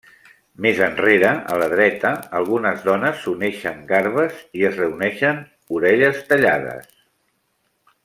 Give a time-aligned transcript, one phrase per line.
[0.65, 5.47] Més enrere, a la dreta, algunes dones s'uneixen garbes i es reuneixen
[5.81, 6.93] orelles tallades.